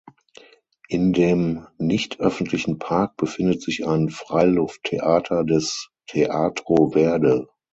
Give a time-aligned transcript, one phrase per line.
[0.87, 7.47] In dem nicht öffentlichen Park befindet sich ein Freilufttheater, das "Teatro verde".